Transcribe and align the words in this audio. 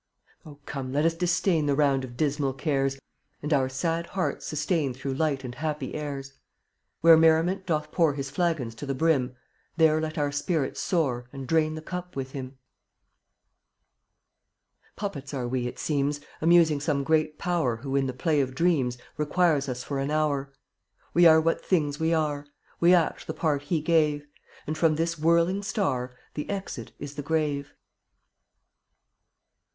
So 0.43 0.49
Oh, 0.49 0.59
come, 0.65 0.91
let 0.91 1.05
us 1.05 1.13
disdain 1.13 1.67
The 1.67 1.75
round 1.75 2.03
of 2.03 2.17
dismal 2.17 2.53
cares, 2.53 2.97
And 3.43 3.53
our 3.53 3.69
sad 3.69 4.07
hearts 4.07 4.47
sustain 4.47 4.95
Through 4.95 5.13
light 5.13 5.43
and 5.43 5.53
happy 5.53 5.93
airs. 5.93 6.33
Where 7.01 7.15
Merriment 7.15 7.67
doth 7.67 7.91
pour 7.91 8.15
His 8.15 8.31
flagons 8.31 8.73
to 8.77 8.87
the 8.87 8.95
brim— 8.95 9.35
There 9.77 10.01
let 10.01 10.17
our 10.17 10.31
spirits 10.31 10.81
soar 10.81 11.29
And 11.31 11.45
drain 11.47 11.75
the 11.75 11.83
cup 11.83 12.15
with 12.15 12.31
him. 12.31 12.47
d 12.49 12.55
ArSy* 12.55 12.57
AY 14.55 14.91
Puppets 14.95 15.33
are 15.35 15.47
we, 15.47 15.67
it 15.67 15.77
seems, 15.77 16.19
Amusing 16.41 16.79
some 16.79 17.03
great 17.03 17.37
Power 17.37 17.77
C/ 17.77 17.83
Who 17.83 17.95
in 17.95 18.07
the 18.07 18.11
play 18.13 18.41
of 18.41 18.55
Dreams 18.55 18.97
Requires 19.17 19.69
us 19.69 19.83
for 19.83 19.99
an 19.99 20.09
hour. 20.09 20.51
We 21.13 21.27
are 21.27 21.39
what 21.39 21.63
things 21.63 21.99
we 21.99 22.11
are; 22.11 22.47
We 22.79 22.95
act 22.95 23.27
the 23.27 23.35
part 23.35 23.61
He 23.61 23.81
gave, 23.81 24.25
And 24.65 24.75
from 24.75 24.95
this 24.95 25.19
whirling 25.19 25.61
star 25.61 26.15
The 26.33 26.49
exit 26.49 26.91
is 26.97 27.13
the 27.13 27.21
grave. 27.21 27.75